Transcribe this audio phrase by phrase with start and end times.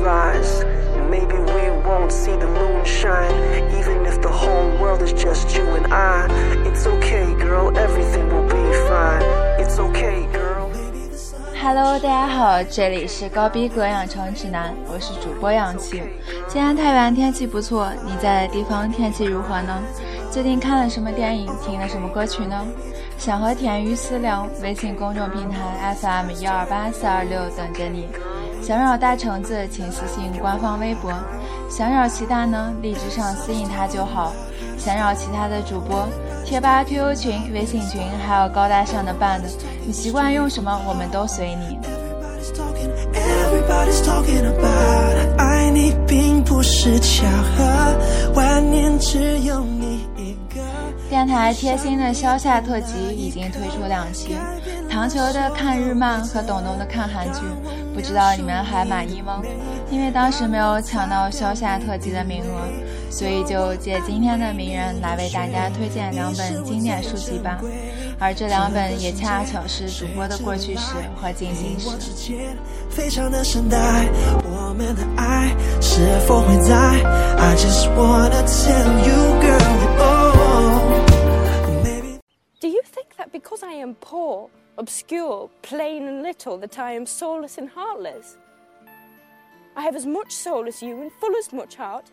[0.00, 0.64] rise.
[1.10, 3.32] Maybe we won't see the moon shine,
[3.78, 6.28] even if the whole world is just you and I.
[6.64, 9.22] It's okay, girl, everything will be fine.
[9.58, 10.70] It's okay, girl.
[11.62, 16.02] Hello，大家好，这里是高逼格养成指南，我是主播氧气。
[16.48, 19.82] 今天太原天气不错，你在的地方天气如何呢？
[20.30, 22.56] 最近看了什么电影，听了什么歌曲呢？
[23.18, 28.08] 想和田鱼私聊，微信公众平台 FM 幺二八四二六等着你。
[28.62, 31.12] 想扰大橙子，请私信官方微博。
[31.68, 34.32] 想扰其他呢，荔枝上私信他就好。
[34.78, 36.06] 想扰其他的主播，
[36.44, 39.48] 贴吧、QQ 群、微信群，还有高大上的伴的，
[39.86, 41.78] 你习惯用什么，我们都随你。
[45.36, 50.08] 爱你并不是巧合，万年只有你。
[51.08, 54.36] 电台贴心的消夏特辑已经推出两期，
[54.88, 57.40] 糖球的看日漫和董董的看韩剧，
[58.00, 59.42] 不知道你们还满意吗？
[59.90, 62.66] 因为当时没有抢到消夏特辑的名额，
[63.10, 67.60] 所以就借今天的名人来为大家推荐两本经典书籍吧。
[68.18, 71.90] 而这两本也恰巧是主播的过去式和进行时。
[82.60, 84.48] Do you think that because I am poor,
[84.80, 88.38] obscure, plain, and little, that I am soulless and heartless.
[89.76, 92.10] I have as much soul as you and full as much heart.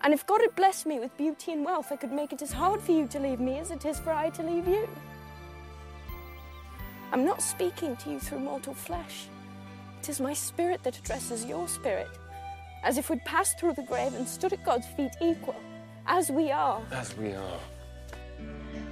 [0.00, 2.50] And if God had blessed me with beauty and wealth, I could make it as
[2.50, 4.88] hard for you to leave me as it is for I to leave you.
[7.12, 9.26] I'm not speaking to you through mortal flesh.
[10.00, 12.08] It is my spirit that addresses your spirit,
[12.84, 15.60] as if we'd passed through the grave and stood at God's feet equal,
[16.06, 16.80] as we are.
[16.90, 17.60] As we are.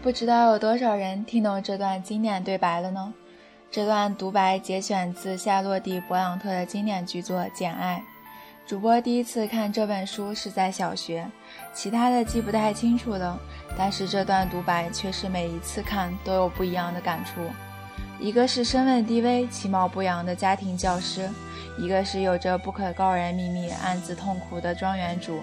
[0.06, 3.12] 不知道有多少人听懂这段经典对白了呢？
[3.72, 8.00] 这段独白节选自夏洛蒂·勃朗特的经典巨作《简爱》。
[8.68, 11.28] 主播第一次看这本书是在小学，
[11.74, 13.36] 其他的记不太清楚了，
[13.76, 17.40] 但是这段独白却是每一次看都有不一样的感触。
[18.20, 21.28] 一个是身份低微、其貌不扬的家庭教师，
[21.80, 25.40] 一个是有着不可告人秘密、暗自痛苦的庄园主。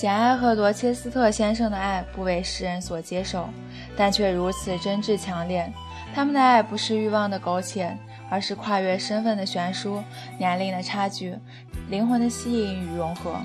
[0.00, 3.46] 简爱和罗切斯特先生的爱不为世人所接受，
[3.94, 5.70] 但却如此真挚强烈。
[6.14, 7.94] 他们的爱不是欲望的苟且，
[8.30, 10.02] 而是跨越身份的悬殊、
[10.38, 11.36] 年龄的差距、
[11.90, 13.36] 灵魂的吸引与融合。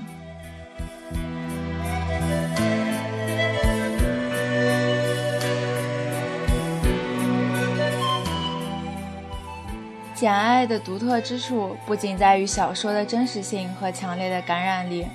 [10.14, 15.06] 简爱的独特之处不仅在于小说的真实性和强烈的感染力。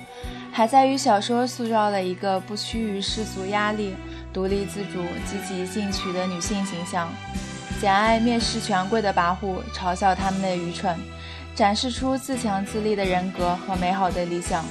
[0.52, 3.96] 还在于小说塑造了一个不屈于世俗压力、
[4.34, 7.08] 独立自主、积极进取的女性形象。
[7.80, 10.94] 简爱蔑视权贵的跋扈，嘲笑他们的愚蠢，
[11.54, 14.62] 展示出自强自立的人格和美好的理想。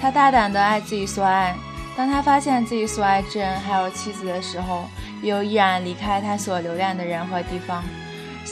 [0.00, 1.56] 她大胆地爱自己所爱，
[1.96, 4.84] 当她发现自己所爱之人还有妻子的时候，
[5.20, 7.82] 又毅然离开她所留恋的人和地方。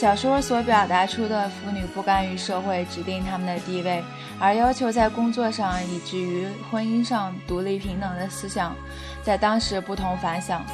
[0.03, 4.03] 小说所表达出的妇女不甘于社会指定她们的地位，
[4.41, 8.75] 而要求在工作上以至于婚姻上独立平等的思想，
[9.23, 10.67] 在当时不同凡响，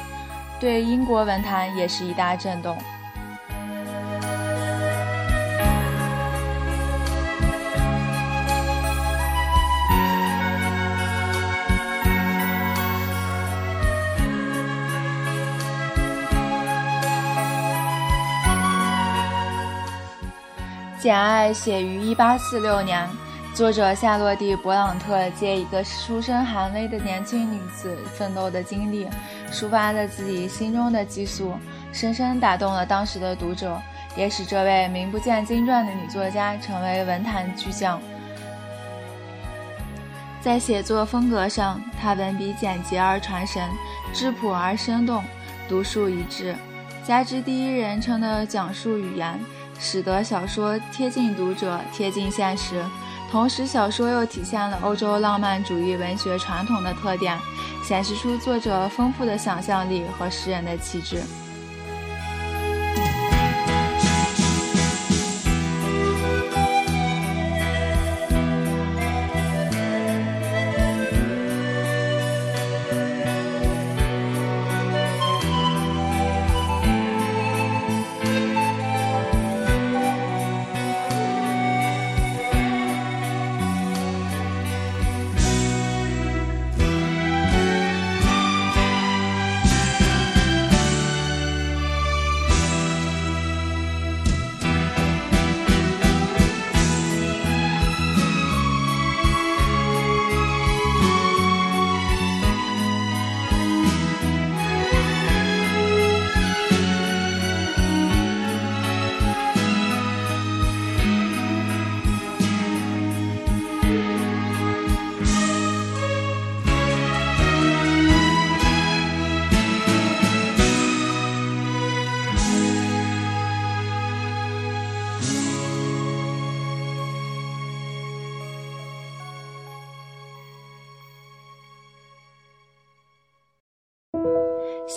[0.59, 2.75] 对英国文坛也是一大震动。
[21.09, 23.09] 《简爱》写于1846年，
[23.55, 29.07] 作者夏洛蒂·勃朗特借一个出身寒微的年轻女子奋斗的经历，
[29.51, 31.55] 抒发了自己心中的激素，
[31.91, 33.81] 深深打动了当时的读者，
[34.15, 37.99] 也使这位名不见经传的女作家成为文坛巨匠。
[40.39, 43.67] 在写作风格上，她文笔简洁而传神，
[44.13, 45.23] 质朴而生动，
[45.67, 46.55] 独树一帜，
[47.03, 49.39] 加之第一人称的讲述语言。
[49.79, 52.83] 使得小说贴近读者、贴近现实，
[53.31, 57.37] 同时小说又体现了欧洲浪漫主义文学传统的特点，
[57.83, 61.23] 显示出作者丰富的想象力和诗人的气质。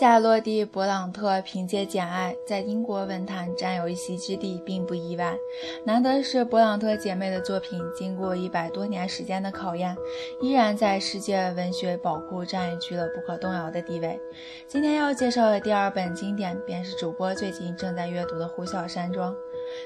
[0.02, 5.38] 夏洛蒂·勃朗特凭借《简爱》在英国文坛占有一席之地，并不意外。
[5.84, 9.96] 难得是勃朗特姐妹的作品，经过一百多年时间的考验，
[10.40, 14.18] 依然在世界文学宝库占据了不可动摇的地位。
[14.66, 19.32] 今天要介绍的第二本经典，便是主播最近正在阅读的《呼啸山庄》，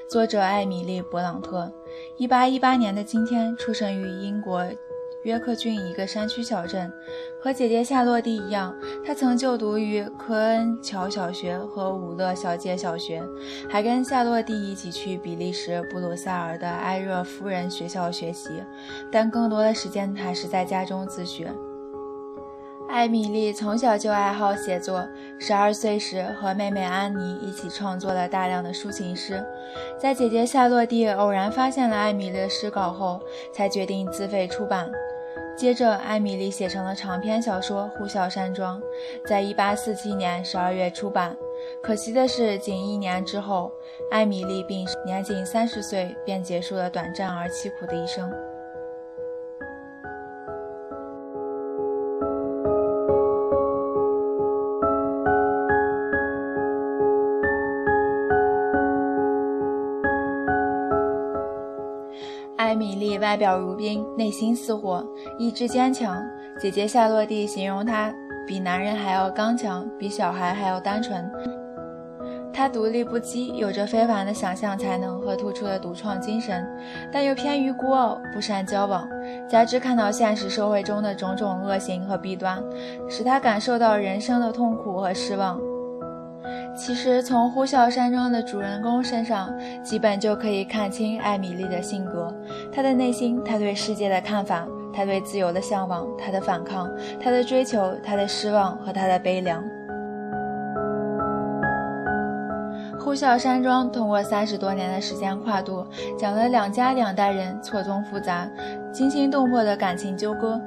[0.09, 1.71] 作者艾米丽·勃朗特。
[2.17, 4.65] 一八一八年的今天，出生于英国。
[5.27, 6.89] 约克郡一个山区小镇，
[7.43, 8.73] 和姐姐夏洛蒂一样，
[9.05, 13.21] 她曾就读于科恩桥小学和伍勒小姐小学，
[13.69, 18.63] 还跟夏洛蒂一起去比利时布鲁塞尔的埃热夫人学校学习，
[19.11, 21.51] 但更多的时间还是在家中自学。
[22.87, 25.05] 艾米丽从小就爱好写作，
[25.37, 29.43] 十二岁时和妹妹安妮一起创作了大量的抒情诗。
[30.01, 33.19] 在姐姐夏洛蒂偶然发现了艾米丽的诗稿后，
[33.53, 34.89] 才决定自费出版。
[35.57, 38.79] 接着，艾米丽写成了长篇小说《呼啸山庄》，
[39.25, 41.35] 在一八四七年十二月出版。
[41.81, 43.71] 可惜的是，仅一年之后，
[44.11, 48.31] 艾米丽病逝，年仅三十岁便结束了短暂而凄苦的一生。
[63.27, 65.05] 外表如冰，内心似火，
[65.37, 66.23] 意志坚强。
[66.57, 68.09] 姐姐夏洛蒂形容她
[68.47, 71.29] 比男人还要刚强，比小孩还要单纯。
[72.53, 76.65] 她独立不羁，有着非凡的想象才能和突出的独创精神，
[77.11, 79.05] 但又偏于孤傲，不善交往。
[79.45, 82.63] 加之看到现实社会中的种种恶行和弊端，
[83.09, 85.59] 使她感受到人生的痛苦和失望。
[86.77, 89.51] 其实，从呼啸山庄的主人公身上，
[89.83, 92.33] 基本就可以看清艾米丽的性格。
[92.77, 96.87] 他的内心，他对世界的看法，他对自由的向往，他的反抗，
[97.19, 99.63] 他的追求，他的失望和他的悲凉。
[102.99, 105.83] 呼啸山庄通过三十多年的时间跨度，
[106.19, 108.47] 讲了两家两代人错综复杂、
[108.91, 110.61] 惊心动魄的感情纠葛。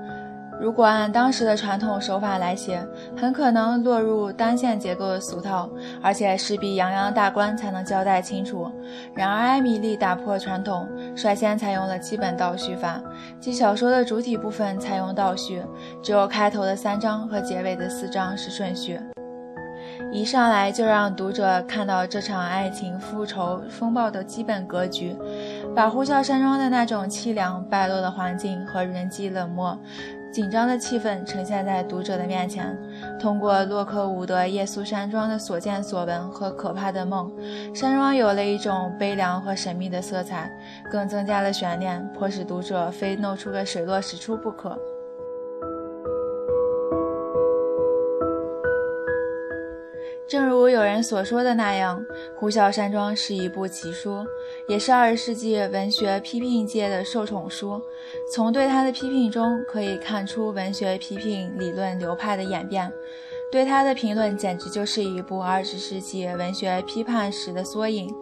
[0.60, 2.86] 如果按当时的传统手法来写，
[3.16, 5.70] 很可能落入单线结构的俗套，
[6.02, 8.70] 而且势必洋洋大观才能交代清楚。
[9.14, 10.86] 然而，艾米丽打破传统，
[11.16, 13.00] 率先采用了基本倒叙法，
[13.40, 15.62] 即小说的主体部分采用倒叙，
[16.02, 19.00] 只有开头的三章和结尾的四章是顺序。
[20.12, 25.16] 一上来就让读者看到这场爱情复仇风暴的基本格局，
[25.74, 29.78] 把呼啸山庄的那种凄凉败落的环境和人际冷漠。
[30.32, 32.76] 紧张的气氛呈现在读者的面前。
[33.18, 37.30] 通过洛克伍德夜宿山庄的所见所闻和可怕的梦，
[37.74, 40.50] 山庄有了一种悲凉和神秘的色彩，
[40.90, 44.78] 更增加了悬念，迫使读者非弄出个水落石出不可。
[50.30, 52.00] 正如有人所说的那样，
[52.36, 54.24] 《呼啸山庄》是一部奇书，
[54.68, 57.82] 也是二十世纪文学批评界的受宠书。
[58.32, 62.92] 从对他的批评中可以看出文学批评理论流派的演变。
[63.50, 68.14] 对他的评论简直就是一部二十世纪文学批判史的缩影。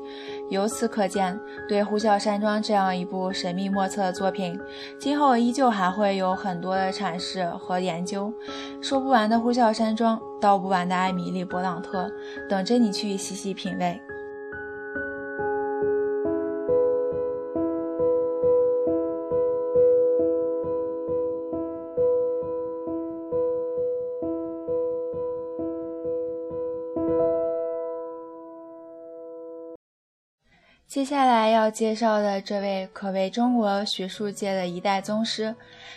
[0.50, 1.38] 由此可见，
[1.68, 4.58] 对《呼啸山庄》这样一部神秘莫测的作品，
[4.98, 8.32] 今后依旧还会有很多的阐释和研究。
[8.80, 12.10] 说不完的《呼啸山庄》，道不完的艾米丽·勃朗特，
[12.48, 14.00] 等着你去细细品味。
[30.98, 35.54] 接下来要介绍的这位可谓中国学术界的一代宗师，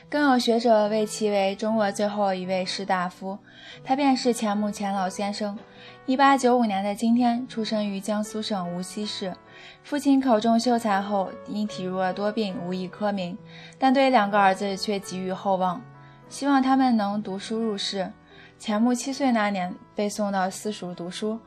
[0.08, 3.36] 更有学者谓其为中国最后一位士大夫。
[3.84, 5.58] 他便是钱穆钱老先生。
[6.06, 9.34] 一八九五年的今天，出生于江苏省无锡市。
[9.82, 13.36] 父亲考中秀才后，因体弱多病，无以科名，
[13.80, 15.82] 但对两个儿子却寄予厚望，
[16.30, 18.08] 希望他们能读书入仕。
[18.60, 21.40] 钱穆七岁那年，被送到私塾读书。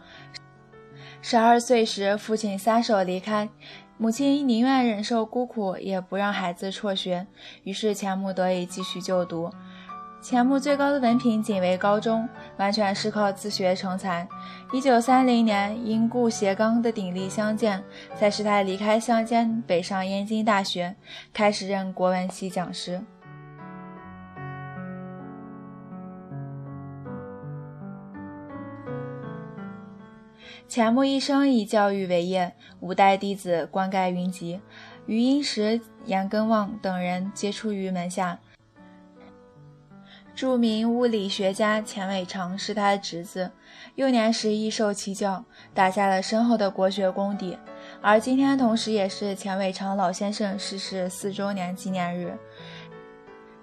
[1.26, 3.48] 十二岁时，父亲撒手离开，
[3.96, 7.26] 母亲宁愿忍受孤苦，也不让孩子辍学。
[7.62, 9.50] 于是钱穆得以继续就读。
[10.20, 12.28] 钱穆最高的文凭仅为高中，
[12.58, 14.28] 完全是靠自学成才。
[14.70, 17.82] 一九三零年，因顾颉刚的鼎力相见，
[18.14, 20.94] 才使他离开乡间，北上燕京大学，
[21.32, 23.00] 开始任国文系讲师。
[30.66, 34.60] 钱穆一生以教育为业，五代弟子冠盖云集，
[35.06, 38.38] 余殷时、严耕望等人皆出于门下。
[40.34, 43.52] 著名物理学家钱伟长是他的侄子，
[43.94, 47.56] 幼年时亦受其教，打下了深厚的国学功底。
[48.00, 52.36] 而今天同时也是钱伟长老先生逝世四周年纪念日。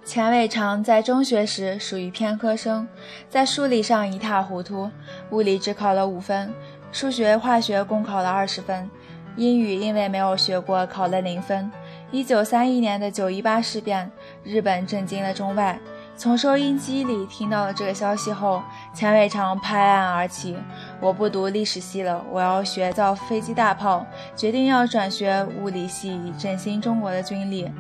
[0.05, 2.87] 钱伟长在中学时属于偏科生，
[3.29, 4.89] 在数理上一塌糊涂，
[5.31, 6.51] 物理只考了五分，
[6.91, 8.89] 数学、化学共考了二十分，
[9.37, 11.71] 英语因为没有学过考了零分。
[12.11, 14.11] 一九三一年的九一八事变，
[14.43, 15.79] 日本震惊了中外。
[16.17, 18.61] 从收音机里听到了这个消息后，
[18.93, 20.55] 钱伟长拍案而起
[20.99, 24.05] ：“我不读历史系了，我要学造飞机大炮，
[24.35, 27.71] 决定要转学物理系，以振兴中国的军力。”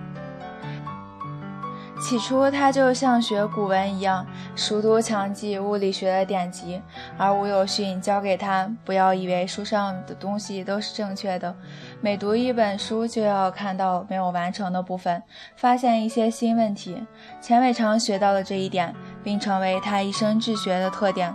[2.01, 6.81] 起初，他就像学古文一样，熟读强记物理学的典籍，
[7.15, 11.55] 而吴有训教给他：不要以为书上的东西都是正确的，
[12.01, 15.21] 每读一本书就要看到没有完成的部分，
[15.55, 16.97] 发现一些新问题。
[17.39, 18.93] 钱伟长学到了这一点，
[19.23, 21.31] 并成为他一生治学的特点。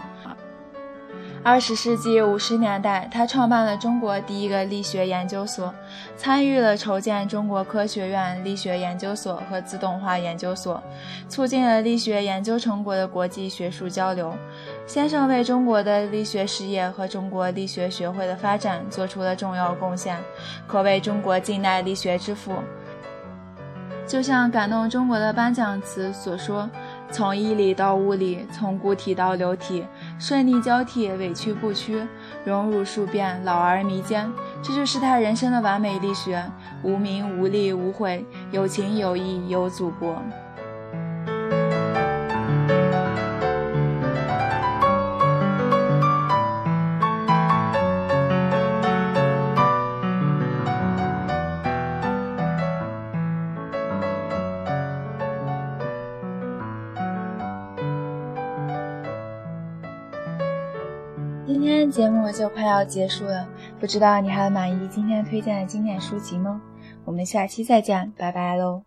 [1.47, 5.73] 二十世纪五十年代，他创办了中国第一个力学研究所，
[6.17, 10.83] 参与了筹建中国科学院力学研究所和自动化研究所，
[11.29, 14.35] 促进了力学研究成果的国际学术交流。
[14.89, 20.19] 先生为中国的力学事业和中国力学学会的发展做出了重要贡献，
[20.67, 22.55] 可谓中国近代力学之父。
[24.05, 26.69] 就像感动中国的颁奖词所说。
[27.11, 29.85] 从一理到物理，从固体到流体，
[30.19, 32.07] 顺利交替，委屈不屈，
[32.45, 34.31] 荣辱数变，老而弥坚，
[34.63, 36.45] 这就是他人生的完美力学：
[36.83, 40.21] 无名无利无悔，有情有义有祖国。
[61.47, 63.47] 今天节目就快要结束了，
[63.79, 66.61] 不知道你还满意今天推荐的经典书籍吗？
[67.05, 68.86] 我们下期再见，拜拜喽。